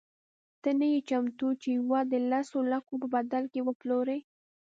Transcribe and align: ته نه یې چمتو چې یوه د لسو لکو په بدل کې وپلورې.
ته 0.61 0.69
نه 0.79 0.85
یې 0.93 0.99
چمتو 1.09 1.47
چې 1.61 1.67
یوه 1.79 1.99
د 2.11 2.13
لسو 2.31 2.59
لکو 2.71 2.93
په 3.01 3.07
بدل 3.15 3.43
کې 3.53 3.61
وپلورې. 3.67 4.19